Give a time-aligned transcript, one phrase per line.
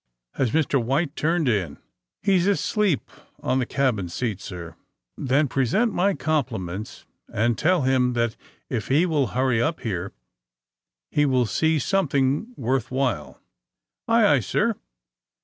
[0.39, 0.83] ''Has Mr.
[0.83, 1.77] White turned in?"
[2.23, 4.75] "He's asleep on a cabin seat, sir."
[5.15, 8.35] "Then present my compliments and tell him that
[8.67, 10.11] if he will hurry up here
[11.11, 13.41] he will see some thing worth while."
[14.07, 14.73] "Aye, aye, sir."